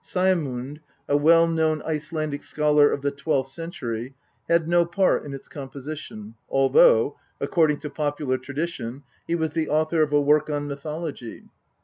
[0.03, 4.15] Saemund, a well known Icelandic scholar of the twelfth century,
[4.49, 10.01] had no part in its composition, although, according to popular tradition, he was the author
[10.01, 11.43] of a work on mythology.